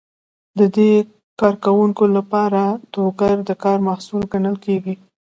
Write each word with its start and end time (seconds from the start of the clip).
د 0.57 0.59
دې 0.75 0.91
کارکوونکو 1.41 2.03
لپاره 2.17 2.61
ټوکر 2.93 3.35
د 3.49 3.51
کار 3.63 3.77
محصول 3.87 4.23
ګڼل 4.33 4.55
کیږي. 4.65 4.95